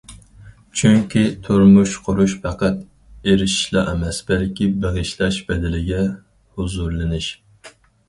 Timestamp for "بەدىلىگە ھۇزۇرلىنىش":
5.53-7.35